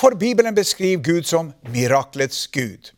[0.00, 2.90] For Bibelen beskriver Gud som miraklets Gud.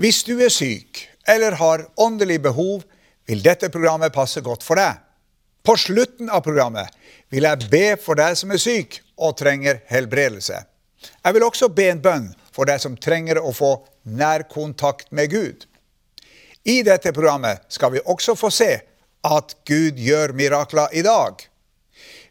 [0.00, 2.86] Hvis du er syk eller har åndelig behov,
[3.28, 5.02] vil dette programmet passe godt for deg.
[5.66, 6.88] På slutten av programmet
[7.28, 10.64] vil jeg be for deg som er syk og trenger helbredelse.
[11.12, 13.74] Jeg vil også be en bønn for deg som trenger å få
[14.08, 15.66] nærkontakt med Gud.
[16.64, 18.72] I dette programmet skal vi også få se
[19.28, 21.36] at Gud gjør mirakler i dag.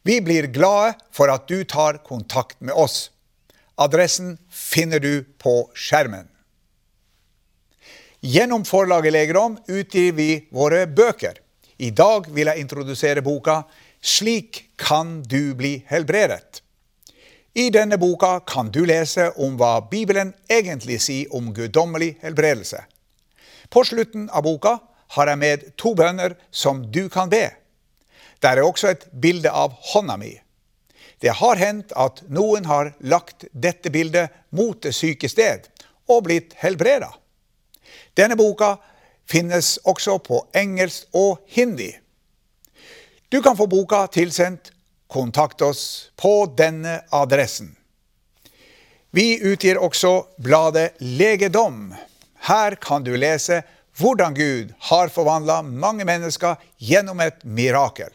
[0.01, 3.11] Vi blir glade for at du tar kontakt med oss.
[3.75, 6.27] Adressen finner du på skjermen.
[8.25, 11.41] Gjennom forlaget Legedom utgir vi våre bøker.
[11.77, 13.63] I dag vil jeg introdusere boka
[14.01, 16.61] 'Slik kan du bli helbredet'.
[17.55, 22.81] I denne boka kan du lese om hva Bibelen egentlig sier om guddommelig helbredelse.
[23.69, 24.79] På slutten av boka
[25.15, 27.49] har jeg med to bønner som du kan be.
[28.41, 30.33] Der er også et bilde av hånda mi.
[31.25, 35.63] Det har hendt at noen har lagt dette bildet mot det syke sted
[36.05, 37.07] og blitt helbreda.
[38.13, 38.75] Denne boka
[39.25, 41.87] finnes også på engelsk og hindi.
[43.33, 44.69] Du kan få boka tilsendt.
[45.09, 47.71] Kontakt oss på denne adressen.
[49.09, 51.93] Vi utgir også bladet Legedom.
[52.45, 53.63] Her kan du lese
[53.97, 58.13] hvordan Gud har forvandla mange mennesker gjennom et mirakel.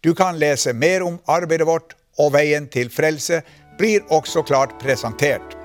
[0.00, 3.42] Du kan lese mer om arbeidet vårt, og veien til frelse
[3.78, 5.56] blir også klart presentert.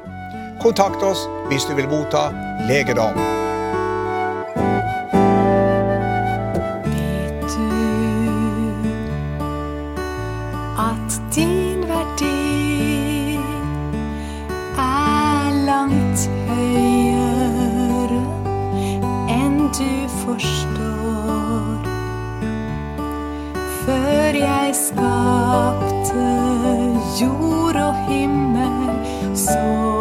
[0.61, 2.29] Kontakt oss hvis du vil motta
[2.69, 3.44] legedom.
[28.07, 28.89] Himmel,
[29.35, 29.94] så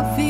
[0.00, 0.29] for å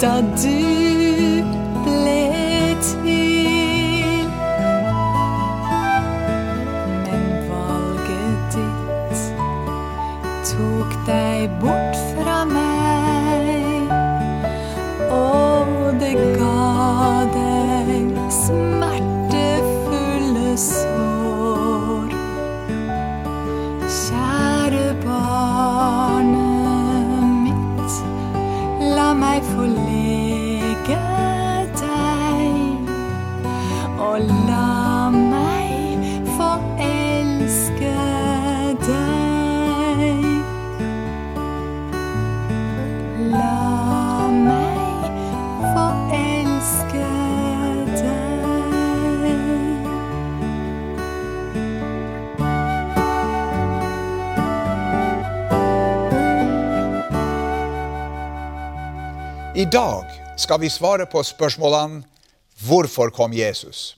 [0.00, 1.42] da du
[1.84, 2.24] ble
[2.82, 4.28] til.
[7.06, 9.20] Men valget ditt
[10.50, 11.75] tok deg bort
[59.56, 60.04] I dag
[60.36, 62.02] skal vi svare på spørsmålene
[62.68, 63.94] Hvorfor kom Jesus?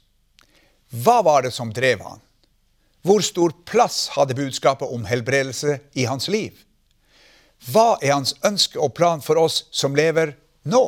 [1.02, 2.20] Hva var det som drev han?
[3.02, 6.60] Hvor stor plass hadde budskapet om helbredelse i hans liv?
[7.72, 10.84] Hva er hans ønske og plan for oss som lever nå?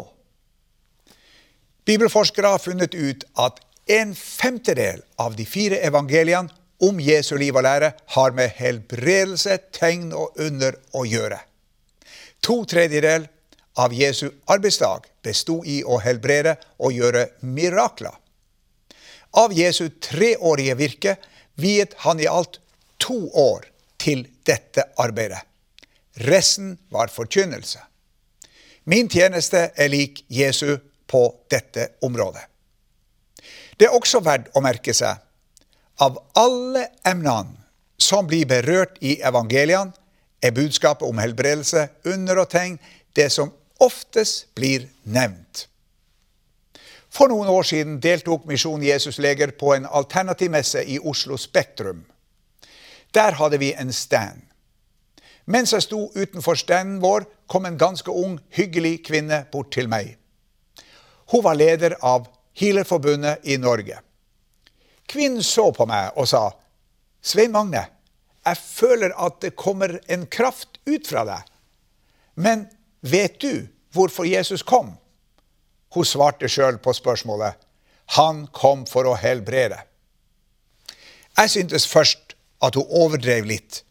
[1.83, 3.59] Bibelforskere har funnet ut at
[3.91, 6.55] en femtedel av de fire evangeliene
[6.87, 11.43] om Jesu liv og lære har med helbredelse, tegn og under å gjøre.
[12.47, 13.27] To tredjedel
[13.79, 18.15] av Jesu arbeidsdag bestod i å helbrede og gjøre mirakler.
[19.39, 21.17] Av Jesu treårige virke
[21.61, 22.59] viet han i alt
[22.99, 23.69] to år
[24.01, 25.43] til dette arbeidet.
[26.27, 27.79] Resten var forkynnelse.
[28.91, 32.43] Min tjeneste er lik Jesu på dette området.
[33.79, 35.21] Det er også verdt å merke seg
[36.01, 37.57] av alle emnene
[38.01, 39.93] som blir berørt i evangeliene,
[40.41, 42.79] er budskapet om helbredelse, under og tegn
[43.17, 45.67] det som oftest blir nevnt.
[47.11, 52.05] For noen år siden deltok Misjon Jesusleger på en alternativmesse i Oslo Spektrum.
[53.11, 54.45] Der hadde vi en stand.
[55.51, 60.15] Mens jeg sto utenfor standen vår, kom en ganske ung, hyggelig kvinne bort til meg.
[61.33, 63.99] Hun var leder av Healerforbundet i Norge.
[65.11, 66.45] Kvinnen så på meg og sa,
[67.21, 67.83] Svein Magne,
[68.47, 71.49] jeg føler at det kommer en kraft ut fra deg.
[72.39, 72.69] Men
[73.01, 74.95] vet du hvorfor Jesus kom?
[75.95, 77.57] Hun svarte sjøl på spørsmålet.
[78.19, 79.79] Han kom for å helbrede.
[81.39, 83.83] Jeg syntes først at hun overdrev litt.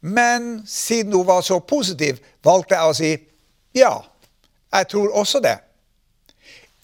[0.00, 3.12] Men siden hun var så positiv, valgte jeg å si
[3.74, 3.94] ja,
[4.74, 5.56] jeg tror også det.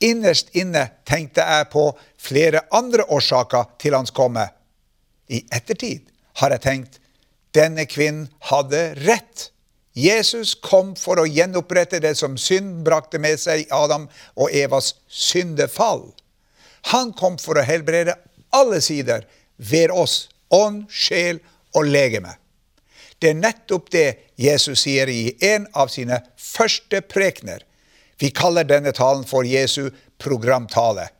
[0.00, 1.84] Innerst inne tenkte jeg på
[2.16, 4.46] flere andre årsaker til hans komme.
[5.28, 6.08] I ettertid
[6.40, 7.00] har jeg tenkt
[7.54, 9.50] denne kvinnen hadde rett.
[9.92, 14.06] Jesus kom for å gjenopprette det som synd brakte med seg Adam
[14.38, 16.12] og Evas syndefall.
[16.94, 18.14] Han kom for å helbrede
[18.54, 19.26] alle sider
[19.56, 21.42] ved oss, ånd, sjel
[21.74, 22.36] og legeme.
[23.20, 24.06] Det er nettopp det
[24.40, 27.66] Jesus sier i en av sine første prekener.
[28.20, 29.90] Vi kaller denne talen for Jesu
[30.20, 31.10] programtale.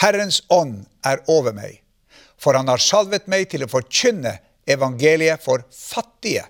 [0.00, 1.82] Herrens ånd er over meg,
[2.40, 4.38] for han har salvet meg til å forkynne
[4.68, 6.44] evangeliet for fattige.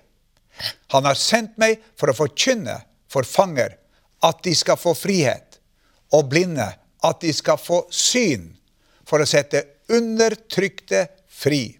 [0.93, 2.79] Han har sendt meg for å forkynne
[3.11, 3.77] for fanger
[4.25, 5.59] at de skal få frihet,
[6.13, 6.67] og blinde
[7.05, 8.49] at de skal få syn,
[9.07, 9.63] for å sette
[9.93, 11.77] undertrykte fri.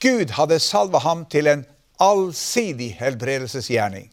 [0.00, 1.64] Gud hadde salva ham til en
[2.00, 4.08] allsidig helbredelsesgjerning.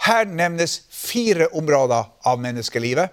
[0.00, 3.10] Her nevnes fire områder av menneskelivet.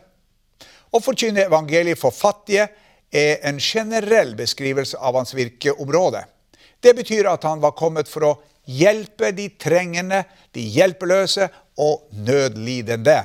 [0.87, 2.69] Å forkynne evangeliet for fattige
[3.11, 6.23] er en generell beskrivelse av hans virkeområde.
[6.79, 8.37] Det betyr at han var kommet for å
[8.67, 10.23] hjelpe de trengende,
[10.53, 13.19] de hjelpeløse og nødlidende.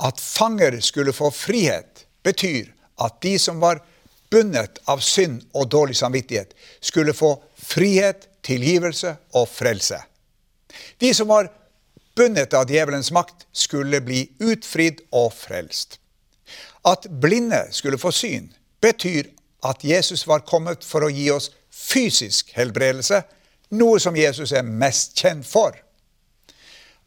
[0.00, 2.70] At fanger skulle få frihet, betyr
[3.00, 3.82] at de som var
[4.30, 9.98] bundet av synd og dårlig samvittighet, skulle få frihet, tilgivelse og frelse.
[11.00, 11.50] De som var
[12.16, 15.98] bundet av djevelens makt, skulle bli utfridd og frelst.
[16.86, 18.48] At blinde skulle få syn,
[18.80, 19.28] betyr
[19.66, 23.22] at Jesus var kommet for å gi oss fysisk helbredelse,
[23.70, 25.76] noe som Jesus er mest kjent for.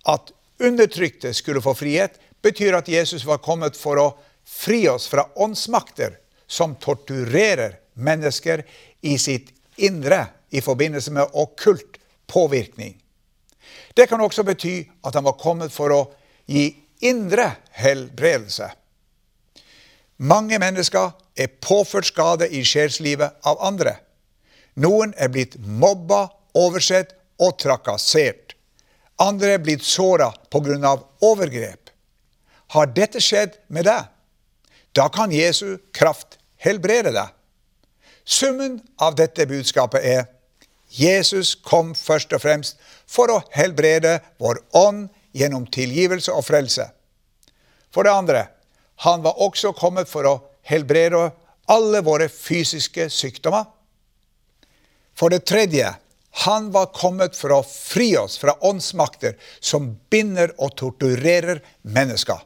[0.07, 0.31] At
[0.63, 4.09] undertrykte skulle få frihet, betyr at Jesus var kommet for å
[4.43, 6.17] fri oss fra åndsmakter
[6.47, 8.65] som torturerer mennesker
[9.01, 12.97] i sitt indre i forbindelse med okkult påvirkning.
[13.93, 16.01] Det kan også bety at han var kommet for å
[16.45, 16.67] gi
[17.03, 18.69] indre helbredelse.
[20.23, 23.95] Mange mennesker er påført skade i sjelslivet av andre.
[24.75, 28.55] Noen er blitt mobba, oversett og trakassert.
[29.21, 30.97] Andre er blitt såra pga.
[31.21, 31.89] overgrep.
[32.73, 34.09] Har dette skjedd med deg?
[34.93, 37.29] Da kan Jesu kraft helbrede deg.
[38.25, 40.25] Summen av dette budskapet er
[40.93, 42.77] Jesus kom først og fremst
[43.09, 46.85] for å helbrede vår ånd gjennom tilgivelse og frelse.
[47.93, 48.45] For det andre,
[49.05, 50.35] han var også kommet for å
[50.69, 51.31] helbrede
[51.69, 53.65] alle våre fysiske sykdommer.
[55.17, 55.89] For det tredje,
[56.35, 62.39] han var kommet for å fri oss fra åndsmakter som binder og torturerer mennesker.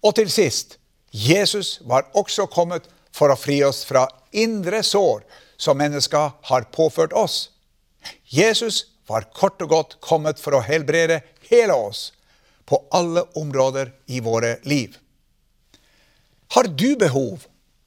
[0.00, 0.78] Og til sist,
[1.12, 5.24] Jesus var også kommet for å fri oss fra indre sår
[5.60, 7.50] som mennesker har påført oss.
[8.24, 11.20] Jesus var kort og godt kommet for å helbrede
[11.50, 12.10] hele oss
[12.66, 14.96] på alle områder i våre liv.
[16.56, 17.44] Har du behov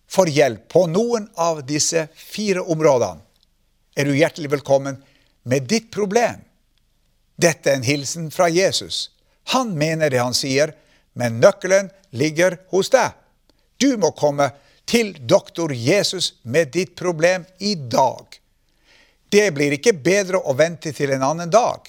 [0.09, 3.25] for hjelp på noen av disse fire områdene?
[3.99, 5.01] Er du hjertelig velkommen
[5.43, 6.39] med ditt problem.
[7.35, 9.09] Dette er en hilsen fra Jesus.
[9.51, 10.71] Han mener det han sier,
[11.19, 13.11] men nøkkelen ligger hos deg.
[13.79, 14.51] Du må komme
[14.87, 18.39] til doktor Jesus med ditt problem i dag.
[19.29, 21.83] Det blir ikke bedre å vente til en annen dag.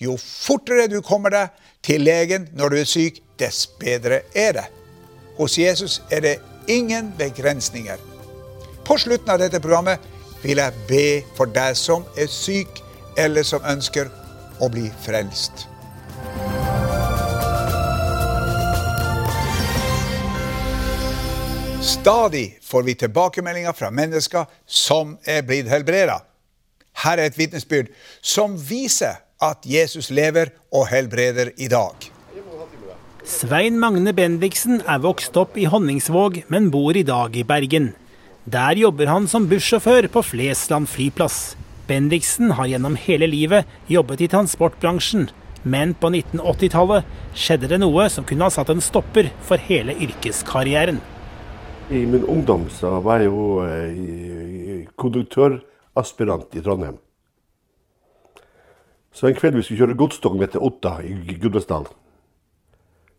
[0.00, 4.66] Jo fortere du kommer deg til legen når du er syk, dess bedre er det.
[5.36, 6.34] Hos Jesus er det
[6.70, 8.00] ingen begrensninger.
[8.88, 10.00] På slutten av dette programmet
[10.42, 11.06] vil jeg be
[11.36, 12.82] for deg som er syk,
[13.18, 14.08] eller som ønsker
[14.62, 15.66] å bli frelst.
[21.82, 26.20] Stadig får vi tilbakemeldinger fra mennesker som er blitt helbreda.
[27.02, 27.90] Her er et vitnesbyrd
[28.22, 32.08] som viser at Jesus lever og helbreder i dag.
[33.26, 37.92] Svein Magne Bendiksen er vokst opp i Honningsvåg, men bor i dag i Bergen.
[38.44, 41.54] Der jobber han som bussjåfør på Flesland flyplass.
[41.86, 45.28] Bendiksen har gjennom hele livet jobbet i transportbransjen,
[45.62, 47.06] men på 1980-tallet
[47.38, 50.98] skjedde det noe som kunne ha satt en stopper for hele yrkeskarrieren.
[51.94, 52.66] I min ungdom
[53.04, 56.98] var jeg jo eh, konduktøraspirant i Trondheim.
[59.14, 61.94] Så en kveld vi skulle kjøre godstog ned til Otta i Gudbrandsdalen.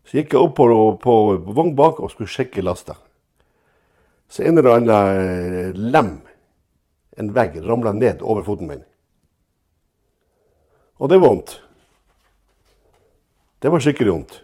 [0.04, 0.68] Så gikk jeg opp på,
[1.00, 2.98] på, på vogn bak og skulle sjekke lasta.
[4.28, 6.16] Så en eller annen eh, lem,
[7.16, 8.84] en vegg, ramla ned over foten min.
[10.98, 11.58] Og det var vondt.
[13.62, 14.38] Det var skikkelig vondt.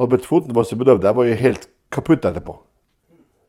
[0.00, 1.04] Albert foten var så bedøvd.
[1.04, 2.54] Jeg var jo helt kaputt etterpå.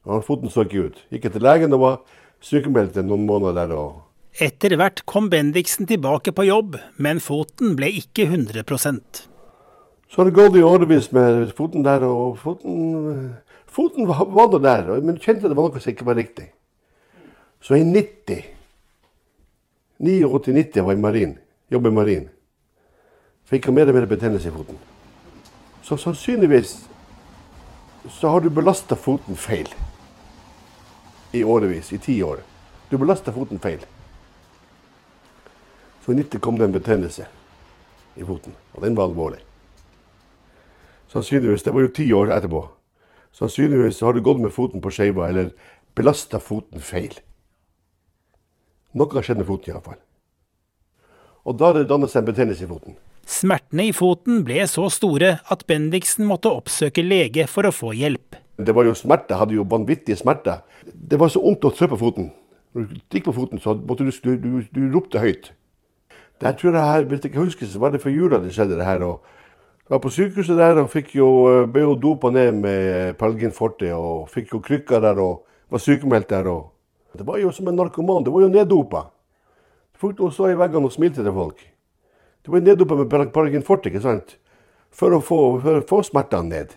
[0.10, 1.04] Og foten så ikke ut.
[1.14, 2.00] Gikk til legen og var
[2.44, 3.76] sykemeldt i noen måneder der.
[3.78, 9.26] og Etter hvert kom Bendiksen tilbake på jobb, men foten ble ikke 100%
[10.08, 13.36] Så har det gått i årevis med foten der, og foten,
[13.72, 14.90] foten var, var nå der.
[15.00, 16.52] Men jeg kjente det var noe som ikke var riktig.
[17.62, 18.42] Så i 90
[20.02, 21.34] 89-90 var jeg marin,
[21.70, 22.30] i marin.
[23.46, 24.80] Fikk jeg mer og mer betennelse i foten.
[25.86, 26.88] Så sannsynligvis
[28.10, 29.70] så har du belasta foten feil
[31.38, 32.42] i årevis, i ti år.
[32.90, 33.86] Du belasta foten feil.
[36.02, 37.28] Så i 90 kom det en betennelse
[38.16, 39.40] i foten, og den var alvorlig.
[41.14, 42.68] Sannsynligvis, Det var jo ti år etterpå.
[43.36, 45.52] Sannsynligvis har du gått med foten på skeiva eller
[45.96, 47.14] belasta foten feil.
[48.98, 50.00] Noe har skjedd med foten iallfall.
[51.48, 52.98] Og da har det dannet seg en betennelse i foten.
[53.32, 58.36] Smertene i foten ble så store at Bendiksen måtte oppsøke lege for å få hjelp.
[58.62, 60.62] Det var jo smerte, hadde jo vanvittige smerter.
[60.86, 62.30] Det var så vondt å trø på foten.
[62.76, 65.52] Når du gikk på foten, så måtte du, du, du, du ropte høyt.
[66.42, 68.78] Der tror jeg her, Hvis jeg ikke husker, så var det for jula det skjedde
[68.78, 69.04] det her.
[69.06, 69.24] og
[69.92, 71.28] var på sykehuset der og fikk jo,
[71.68, 76.30] ble jo dopa ned med Pelgin Forte og fikk jo krykker der og var sykemeldt
[76.30, 76.48] der.
[76.48, 78.24] og Det var jo som en narkoman.
[78.24, 79.10] Det var jo neddopa.
[80.00, 81.60] Folk så i veggene og smilte til folk.
[82.42, 84.38] Det var neddopa med Pelgin Forte, ikke sant?
[84.92, 86.72] For å få, for å få smertene ned.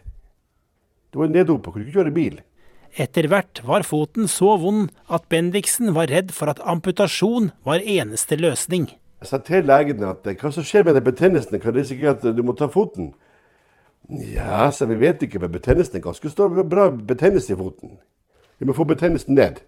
[1.14, 2.42] Det var neddopa, kunne ikke kjøre bil.
[2.99, 8.38] Etter hvert var foten så vond at Bendiksen var redd for at amputasjon var eneste
[8.38, 8.90] løsning.
[9.25, 12.43] Jeg sa til legen at hva som skjer med den betennelsen, kan risikere at du
[12.45, 13.14] må ta foten.
[14.28, 16.52] Ja, så vi vet ikke, men betennelsen er ganske stor.
[16.69, 17.95] Bra betennelse i foten.
[18.61, 19.62] Vi må få betennelsen ned,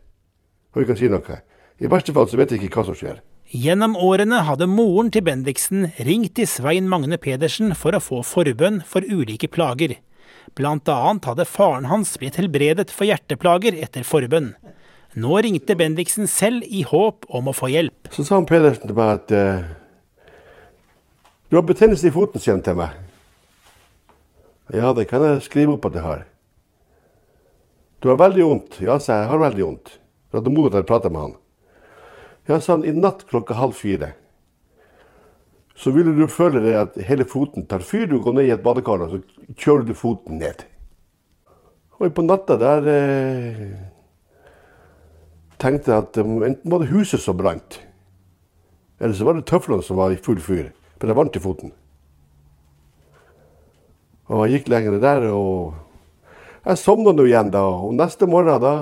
[0.75, 1.41] og vi kan si noe.
[1.81, 3.23] I verste fall så vet vi ikke hva som skjer.
[3.57, 8.83] Gjennom årene hadde moren til Bendiksen ringt til Svein Magne Pedersen for å få forbønn
[8.85, 9.97] for ulike plager.
[10.53, 14.53] Blant annet hadde faren hans blitt helbredet for hjerteplager etter forbønn.
[15.15, 18.11] Nå ringte Bendiksen selv i håp om å få hjelp.
[18.13, 19.69] Så sa han Pedersen til meg at uh,
[21.49, 22.99] du har betennelse i foten, sier han til meg.
[24.75, 26.27] Ja, det kan jeg skrive opp at jeg har.
[28.03, 28.79] Du har veldig vondt.
[28.83, 29.97] Ja, sa jeg, jeg har veldig vondt.
[30.27, 31.37] For hadde mor til å prate med han.
[32.51, 34.17] Ja, sa han, i natt klokka halv fire
[35.77, 38.07] så ville du føle deg at hele foten tar fyr.
[38.09, 39.21] Du går ned i et badekar og så
[39.61, 40.65] kjører du foten ned.
[42.01, 43.75] Og på natta der eh,
[45.63, 47.81] tenkte at um, enten var det huset som brant,
[49.01, 50.71] eller så var det tøflene som var i full fyr.
[50.97, 51.73] For det varmt i foten.
[54.33, 55.75] Og jeg gikk lenger der, og
[56.65, 57.63] jeg sovna nå igjen da.
[57.63, 58.73] Og neste morgen da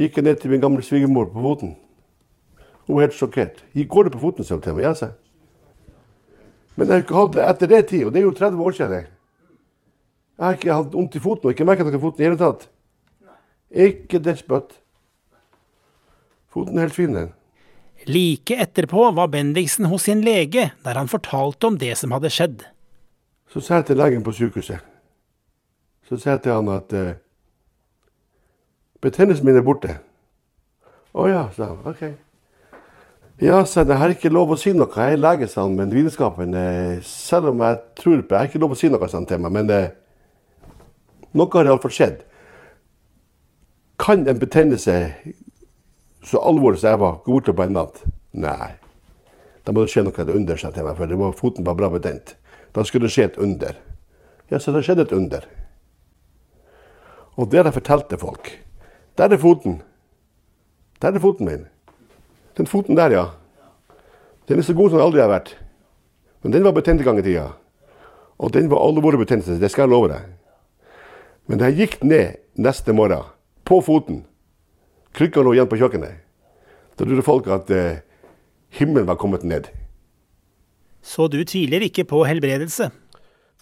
[0.00, 1.76] gikk jeg ned til min gamle svigermor på foten.
[2.86, 3.60] Hun var helt sjokkert.
[3.76, 4.88] Går det på foten, sa hun til meg.
[4.88, 5.12] Ja, sa
[6.74, 8.72] Men jeg har ikke hatt det etter det tid, og det er jo 30 år
[8.72, 9.06] siden.
[10.40, 12.30] Jeg har ikke hatt vondt i foten og ikke merket noe i foten i det
[12.30, 12.68] hele tatt.
[13.70, 14.79] Ikke det spøtt.
[16.50, 17.32] Foten helt fin, den.
[18.06, 22.62] Like etterpå var Bendiksen hos sin lege, der han fortalte om det som hadde skjedd.
[23.52, 24.78] Så sa jeg til legen på sykehuset
[26.06, 27.18] Så sa jeg til han at uh,
[29.02, 29.98] betennelsen min er borte.
[31.14, 31.80] Å ja, sa han.
[31.90, 32.02] OK.
[33.40, 34.90] Ja, så jeg har ikke lov å si noe.
[34.92, 38.50] Jeg er lege, sa han, men vitenskapen eh, Selv om jeg tror på Jeg har
[38.50, 39.86] ikke lov å si noe sånt til meg, men eh,
[41.32, 42.20] noe har iallfall skjedd.
[44.00, 44.96] Kan en betennelse
[46.22, 48.02] så alvorlig som jeg var, gå bort på en natt?
[48.36, 48.72] Nei.
[49.64, 52.34] Da må det skje noe under seg til meg, for var, foten var bra betent.
[52.76, 53.76] Da skulle det skje et under.
[54.50, 55.46] Ja, så det skjedde et under.
[57.36, 58.50] Og det har jeg fortalt til folk.
[59.18, 59.80] Der er foten.
[61.02, 61.66] Der er foten min.
[62.56, 63.26] Den foten der, ja.
[64.48, 65.54] Den er så god som den aldri har vært.
[66.42, 67.50] Men den var betent en gang i tida.
[68.40, 70.26] Og den var alvorlig betent, det skal jeg love deg.
[71.46, 73.28] Men da jeg gikk ned neste morgen,
[73.64, 74.24] på foten
[75.16, 76.20] Krykka lå igjen på kjøkkenet.
[76.96, 78.02] Da trodde folk at eh,
[78.76, 79.70] himmelen var kommet ned.
[81.02, 82.90] Så du tviler ikke på helbredelse?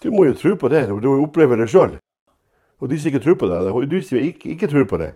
[0.03, 1.97] Du må jo tro på det, og du opplever det sjøl.
[2.79, 5.13] Og de som ikke tror på det, og de som ikke, ikke tror på det,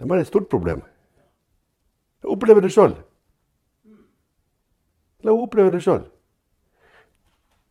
[0.00, 0.82] de har et stort problem.
[2.22, 2.96] Jeg opplever det sjøl.
[5.22, 6.02] La henne oppleve det sjøl.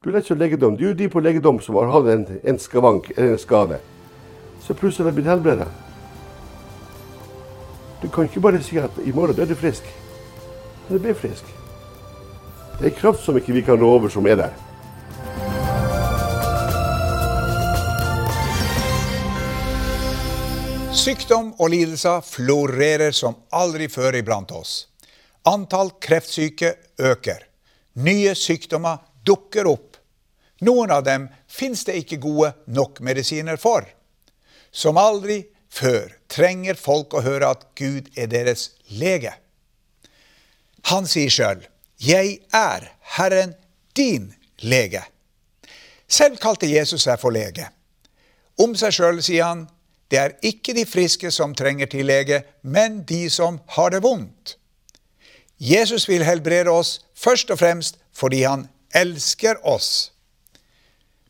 [0.01, 0.77] Du leser legedom.
[0.79, 3.77] Du er de på legedom som har hatt en, en skavank en skade.
[4.63, 5.67] Så plutselig har det blitt helbreda.
[8.01, 9.85] Du kan ikke bare si at i morgen er du frisk.
[10.87, 11.45] Men du blir frisk.
[12.79, 14.55] Det er kraft som ikke vi kan rå over, som er der.
[20.97, 24.87] Sykdom og lidelser florerer som aldri før iblant oss.
[25.45, 27.45] Antall kreftsyke øker.
[28.01, 29.97] Nye sykdommer dukker opp.
[30.61, 33.85] Noen av dem fins det ikke gode nok medisiner for.
[34.71, 35.39] Som aldri
[35.71, 39.33] før trenger folk å høre at Gud er deres lege.
[40.91, 41.67] Han sier sjøl,
[41.99, 43.55] 'Jeg er Herren
[43.95, 45.05] din lege'.
[46.07, 47.69] Selv kalte Jesus seg for lege.
[48.59, 49.69] Om seg sjøl sier han,
[50.11, 54.57] det er ikke de friske som trenger til lege, men de som har det vondt.
[55.59, 60.11] Jesus vil helbrede oss først og fremst fordi han elsker oss.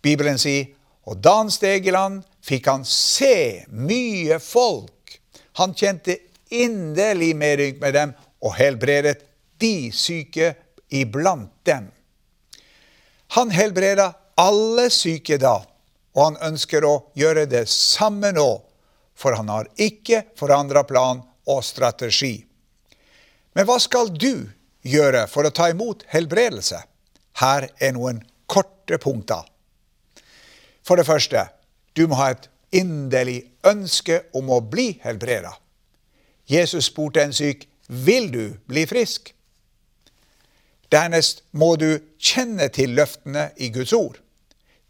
[0.01, 0.71] Bibelen sier,
[1.05, 5.19] og da han steg i land, fikk han se mye folk.
[5.59, 6.17] Han kjente
[6.51, 9.19] inderlig medynk med dem og helbredet
[9.61, 10.53] de syke
[10.89, 11.91] iblant dem.
[13.37, 15.61] Han helbreda alle syke da,
[16.17, 18.49] og han ønsker å gjøre det samme nå
[19.21, 22.41] for han har ikke forandra plan og strategi.
[23.53, 24.47] Men hva skal du
[24.87, 26.79] gjøre for å ta imot helbredelse?
[27.41, 29.45] Her er noen korte punkter.
[30.81, 31.45] For det første,
[31.93, 35.53] du må ha et inderlig ønske om å bli helbreda.
[36.47, 39.33] Jesus spurte en syk, 'Vil du bli frisk?'
[40.91, 44.19] Dernest må du kjenne til løftene i Guds ord.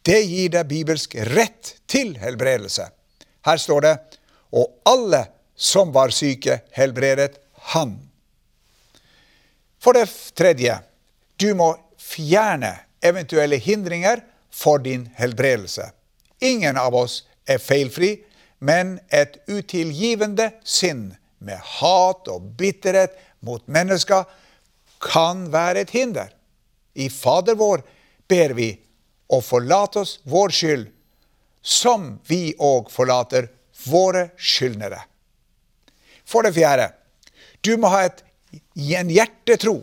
[0.06, 2.88] Det gir deg bibelsk rett til helbredelse.
[3.46, 3.96] Her står det
[4.52, 7.38] og alle som var syke, helbredet
[7.74, 7.94] han.
[9.82, 10.80] For det tredje,
[11.38, 15.92] du må fjerne eventuelle hindringer for din helbredelse.
[16.42, 18.16] Ingen av oss er feilfri,
[18.60, 24.28] men et utilgivende sinn med hat og bitterhet mot mennesker
[25.02, 26.30] kan være et hinder.
[26.94, 27.82] I Fader vår
[28.30, 28.72] ber vi
[29.32, 30.90] å forlate oss vår skyld,
[31.62, 33.50] som vi òg forlater
[33.88, 35.00] våre skyldnere.
[36.26, 36.92] For det fjerde,
[37.62, 38.22] du må ha et,
[38.98, 39.82] en hjertetro.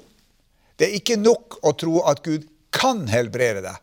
[0.79, 3.77] Det er ikke nok å tro at Gud kan helbrede deg.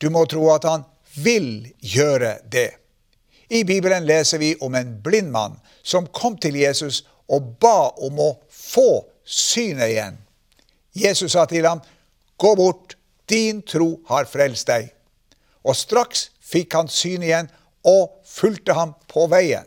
[0.00, 2.70] Du må tro at han vil gjøre det.
[3.52, 8.20] I Bibelen leser vi om en blind mann som kom til Jesus og ba om
[8.20, 10.16] å få synet igjen.
[10.92, 11.80] Jesus sa til ham,
[12.36, 12.96] 'Gå bort,
[13.28, 14.92] din tro har frelst deg.'
[15.64, 17.50] Og straks fikk han synet igjen
[17.84, 19.66] og fulgte ham på veien.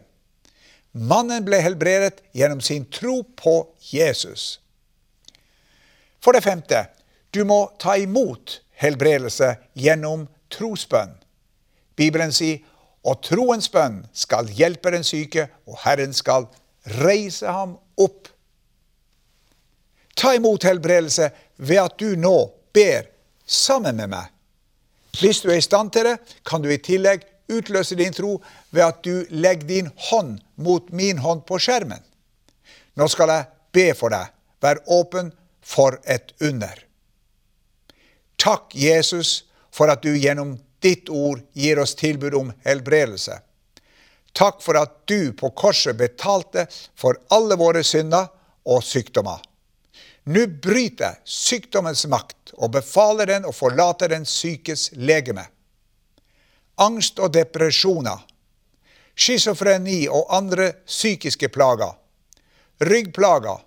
[0.91, 4.59] Mannen ble helbredet gjennom sin tro på Jesus.
[6.23, 6.85] For det femte,
[7.31, 11.24] du må ta imot helbredelse gjennom trosbønn.
[11.95, 12.61] Bibelen sier,
[13.05, 16.47] og troens bønn skal hjelpe den syke, og Herren skal
[17.01, 18.31] reise ham opp.
[20.17, 22.35] Ta imot helbredelse ved at du nå
[22.73, 23.11] ber
[23.45, 24.31] sammen med meg.
[25.19, 28.39] Hvis du er i stand til det, kan du i tillegg utløse din tro
[28.73, 32.01] ved at du legger din hånd mot min hånd på skjermen.
[32.95, 34.31] Nå skal jeg be for deg.
[34.63, 35.31] Vær åpen
[35.65, 36.73] for et under.
[38.41, 43.39] Takk, Jesus, for at du gjennom ditt ord gir oss tilbud om helbredelse.
[44.35, 48.29] Takk for at du på korset betalte for alle våre synder
[48.69, 49.41] og sykdommer.
[50.29, 55.47] Nå bryter jeg sykdommens makt og befaler den å forlate den sykes legeme
[56.81, 58.19] angst og depresjoner,
[59.15, 61.93] schizofreni og andre psykiske plager,
[62.83, 63.61] ryggplager,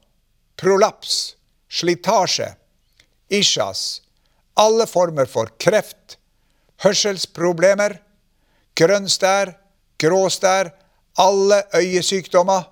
[0.61, 1.37] prolaps,
[1.69, 2.51] slitasje,
[3.33, 4.03] isjas,
[4.59, 6.18] alle former for kreft,
[6.83, 7.99] hørselsproblemer,
[8.79, 9.53] grønnstær,
[9.99, 10.71] gråstær,
[11.19, 12.63] alle øyesykdommer,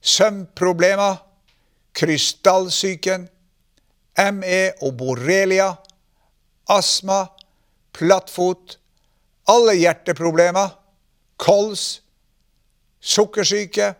[0.00, 1.16] søvnproblemer,
[1.94, 3.28] krystallsyken,
[4.32, 5.74] ME og borrelia,
[6.68, 7.26] astma,
[7.92, 8.78] plattfot,
[9.48, 10.72] alle hjerteproblemer,
[11.36, 12.02] kols,
[13.00, 13.92] sukkersyke,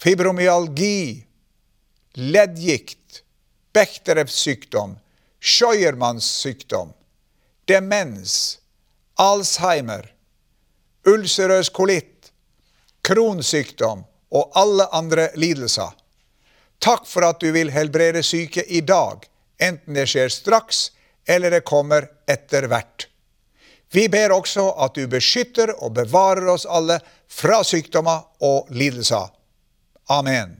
[0.00, 1.24] fibromyalgi,
[2.14, 3.00] leddgikt,
[3.74, 4.92] Bechterews sykdom,
[5.42, 6.92] Scheuermanns sykdom,
[7.68, 8.58] demens,
[9.20, 10.10] Alzheimer,
[11.06, 12.32] ulcerøs kolitt,
[13.04, 15.92] kronsykdom og alle andre lidelser.
[16.82, 19.24] Takk for at du vil helbrede syke i dag,
[19.62, 20.90] enten det skjer straks
[21.28, 23.08] eller det kommer etter hvert.
[23.94, 26.98] Vi ber også at du beskytter og bevarer oss alle
[27.30, 29.30] fra sykdommer og lidelser.
[30.10, 30.56] Amen.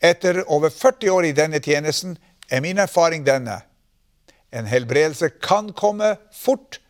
[0.00, 2.16] Etter over 40 år i denne tjenesten
[2.48, 3.60] er min erfaring denne.
[4.50, 6.80] En helbredelse kan komme fort,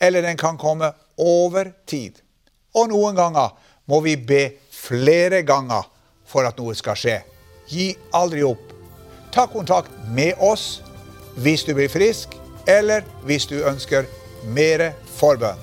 [0.00, 2.20] eller den kan komme over tid.
[2.74, 3.54] Og noen ganger
[3.90, 5.88] må vi be flere ganger
[6.28, 7.16] for at noe skal skje.
[7.68, 8.74] Gi aldri opp.
[9.34, 10.80] Ta kontakt med oss
[11.38, 12.34] hvis du blir frisk,
[12.68, 14.06] eller hvis du ønsker
[14.54, 15.58] mer forbønn.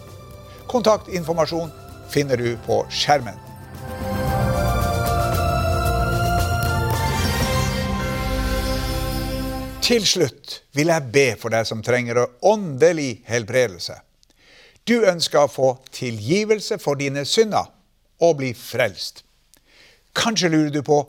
[0.68, 1.72] Kontaktinformasjon
[2.12, 3.45] finner du på skjermen.
[9.86, 14.00] Til slutt vil jeg be for deg som trenger åndelig helbredelse.
[14.82, 17.69] Du ønsker å få tilgivelse for dine synder
[18.26, 19.21] og bli frelst.
[20.17, 21.04] Kanskje lurer du på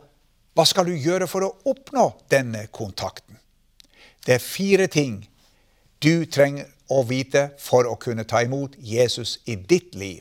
[0.57, 3.39] hva skal du gjøre for å oppnå denne kontakten?
[4.27, 5.23] Det er fire ting
[6.05, 10.21] du trenger å vite for å kunne ta imot Jesus i ditt liv.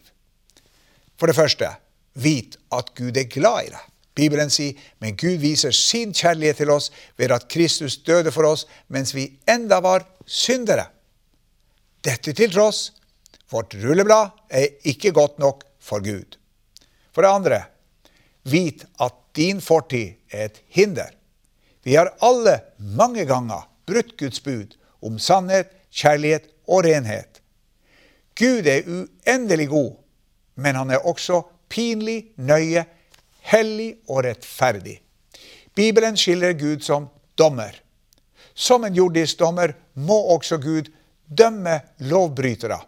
[1.19, 1.73] For det første,
[2.15, 3.94] vit at Gud er glad i deg.
[4.15, 8.65] Bibelen sier, men Gud viser sin kjærlighet til oss ved at Kristus døde for oss
[8.88, 10.88] mens vi enda var syndere.
[12.06, 12.93] Dette til tross,
[13.51, 16.38] vårt rulleblad er ikke godt nok for Gud.
[17.12, 17.62] For det andre,
[18.43, 21.12] vit at din fortid er et hinder.
[21.84, 27.41] Vi har alle mange ganger brutt Guds bud om sannhet, kjærlighet og renhet.
[28.36, 29.91] Gud er uendelig god,
[30.56, 32.86] men han er også pinlig, nøye,
[33.51, 34.99] hellig og rettferdig.
[35.75, 37.81] Bibelen skiller Gud som dommer.
[38.53, 40.89] Som en jordisk dommer må også Gud
[41.27, 42.79] dømme lovbrytere.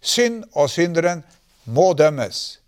[0.00, 1.24] Synd og synderen
[1.64, 2.60] må dømmes.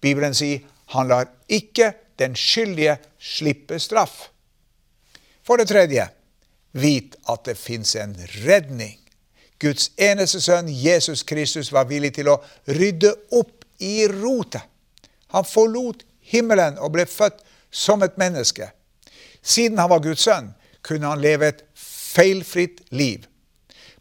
[0.00, 4.30] Bibelen sier han lar ikke den skyldige slippe straff.
[5.44, 6.08] For det tredje,
[6.72, 8.96] vit at det fins en redning.
[9.58, 14.62] Guds eneste sønn, Jesus Kristus, var villig til å rydde opp i rotet.
[15.34, 18.70] Han forlot himmelen og ble født som et menneske.
[19.42, 23.26] Siden han var Guds sønn, kunne han leve et feilfritt liv.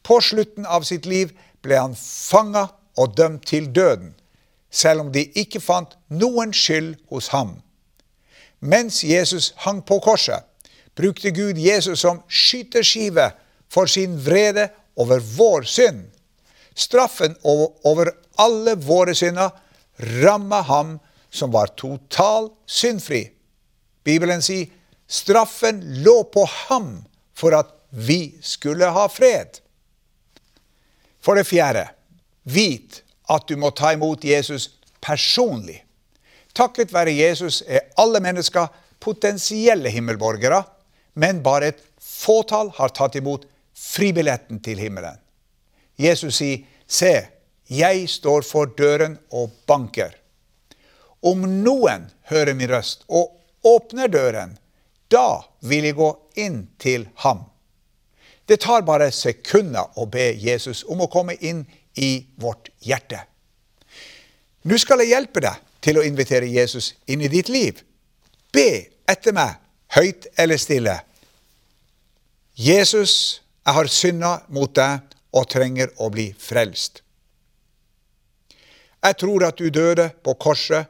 [0.04, 1.34] På slutten av sitt liv
[1.66, 4.14] ble han fanga og dømt til døden,
[4.72, 7.58] selv om de ikke fant noen skyld hos ham.
[8.60, 10.44] Mens Jesus hang på korset,
[10.98, 13.32] brukte Gud Jesus som skyteskive
[13.70, 16.08] for sin vrede over vår synd.
[16.76, 18.10] Straffen over
[18.42, 19.54] alle våre synder
[20.24, 20.98] ramma ham
[21.38, 23.24] som var total syndfri.
[24.04, 24.72] Bibelen sier
[25.08, 26.92] straffen lå på ham
[27.38, 29.62] for at vi skulle ha fred.
[31.24, 31.88] For det fjerde,
[32.44, 34.70] vit at du må ta imot Jesus
[35.04, 35.82] personlig.
[36.56, 38.72] Takket være Jesus er alle mennesker
[39.04, 40.64] potensielle himmelborgere,
[41.14, 43.46] men bare et fåtall har tatt imot
[43.78, 45.20] fribilletten til himmelen.
[45.98, 47.28] Jesus sier, 'Se,
[47.70, 50.16] jeg står for døren og banker'.
[51.26, 53.34] Om noen hører min røst og
[53.66, 54.58] åpner døren,
[55.12, 57.46] da vil jeg gå inn til ham.
[58.48, 61.66] Det tar bare sekunder å be Jesus om å komme inn
[62.00, 63.20] i vårt hjerte.
[64.68, 67.82] Nå skal jeg hjelpe deg til å invitere Jesus inn i ditt liv.
[68.54, 69.58] Be etter meg,
[69.96, 70.96] høyt eller stille.
[72.58, 77.04] Jesus, jeg har synda mot deg og trenger å bli frelst.
[79.04, 80.90] Jeg tror at du døde på korset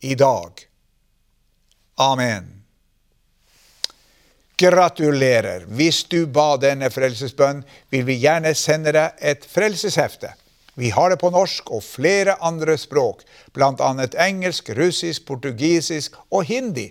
[0.00, 0.52] i dag.
[2.00, 2.62] Amen.
[4.60, 5.64] Gratulerer!
[5.68, 10.34] Hvis du ba denne frelsesbønn, vil vi gjerne sende deg et frelseshefte.
[10.74, 13.24] Vi har det på norsk og flere andre språk,
[13.56, 13.90] bl.a.
[14.24, 16.90] engelsk, russisk, portugisisk og hindi.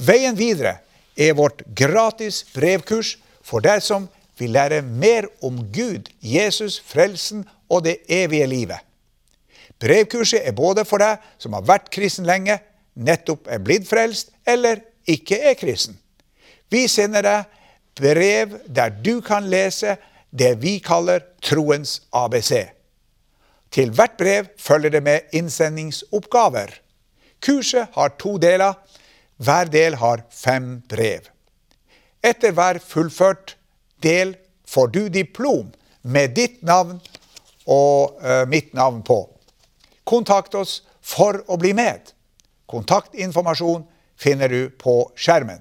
[0.00, 0.78] Veien videre
[1.16, 4.08] er vårt gratis brevkurs for deg som
[4.40, 8.80] vil lære mer om Gud, Jesus, frelsen og det evige livet.
[9.80, 12.58] Brevkurset er både for deg som har vært kristen lenge,
[13.00, 15.96] nettopp er blitt frelst, eller ikke er kristen.
[16.70, 17.56] Vi sender deg
[18.00, 19.96] brev der du kan lese
[20.30, 22.52] det vi kaller troens ABC.
[23.70, 26.74] Til hvert brev følger det med innsendingsoppgaver.
[27.40, 28.74] Kurset har to deler.
[29.36, 31.30] Hver del har fem brev.
[32.22, 33.56] Etter hver fullført
[34.02, 34.34] del
[34.68, 35.70] får du diplom
[36.02, 36.98] med ditt navn
[37.66, 39.22] og uh, mitt navn på.
[40.10, 42.08] Kontakt oss for å bli med.
[42.66, 43.84] Kontaktinformasjon
[44.18, 45.60] finner du på skjermen.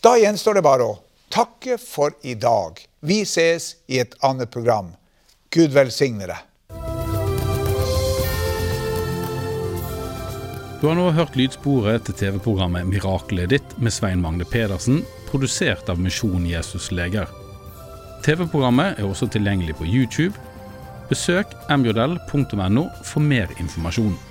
[0.00, 0.98] Da gjenstår det bare å
[1.34, 2.78] takke for i dag.
[3.02, 4.92] Vi ses i et annet program.
[5.50, 6.46] Gud velsigne deg.
[10.80, 15.98] Du har nå hørt lydsporet til TV-programmet 'Miraklet ditt' med Svein Magne Pedersen, produsert av
[15.98, 17.26] Misjon Jesus Leger.
[18.22, 20.32] TV-programmet er også tilgjengelig på YouTube.
[21.10, 24.29] Besøk mjl.no for mer informasjon.